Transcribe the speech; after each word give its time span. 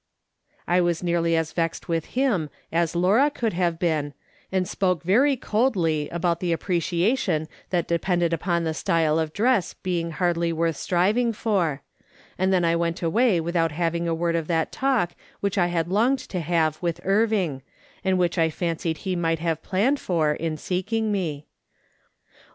I 0.67 0.81
was 0.81 1.03
nearly 1.03 1.35
as 1.35 1.53
vexed 1.53 1.87
with 1.87 2.05
him 2.17 2.49
as 2.71 2.95
Laura 2.95 3.29
could 3.29 3.53
have 3.53 3.77
been, 3.77 4.15
and 4.51 4.67
spoke 4.67 5.03
very 5.03 5.35
coldly 5.37 6.09
about 6.09 6.39
the 6.39 6.51
apprecia 6.57 7.15
tion 7.15 7.47
that 7.69 7.87
depended 7.87 8.33
on 8.43 8.63
the 8.63 8.73
style 8.73 9.19
of 9.19 9.31
dress 9.31 9.75
being 9.75 10.09
hardly 10.09 10.51
worth 10.51 10.75
striving 10.75 11.33
for; 11.33 11.83
and 12.35 12.51
then 12.51 12.65
I 12.65 12.75
went 12.75 13.03
away 13.03 13.39
without 13.39 13.73
having 13.73 14.07
a 14.07 14.15
word 14.15 14.35
of 14.35 14.47
that 14.47 14.71
talk 14.71 15.13
which 15.39 15.59
I 15.59 15.67
had 15.67 15.87
longed 15.87 16.17
to 16.29 16.39
have 16.39 16.81
with 16.81 16.99
Irving, 17.03 17.61
and 18.03 18.17
which 18.17 18.39
I 18.39 18.49
fancied 18.49 19.05
lie 19.05 19.13
might 19.13 19.37
have 19.39 19.61
planned 19.61 19.99
for, 19.99 20.33
in 20.33 20.57
seeking 20.57 21.11
me. 21.11 21.45